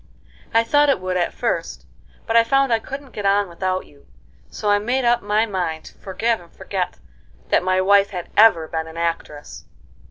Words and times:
"I 0.51 0.63
thought 0.63 0.89
it 0.89 0.99
would 0.99 1.15
at 1.15 1.31
first, 1.31 1.85
but 2.25 2.35
I 2.35 2.43
found 2.43 2.73
I 2.73 2.79
couldn't 2.79 3.11
get 3.11 3.23
on 3.27 3.47
without 3.47 3.85
you, 3.85 4.07
so 4.49 4.67
I 4.71 4.79
made 4.79 5.05
up 5.05 5.21
my 5.21 5.45
mind 5.45 5.85
to 5.85 5.93
forgive 5.93 6.41
and 6.41 6.51
forget 6.51 6.97
that 7.49 7.61
my 7.61 7.79
wife 7.81 8.09
had 8.09 8.31
ever 8.35 8.67
been 8.67 8.87
an 8.87 8.97
actress." 8.97 9.65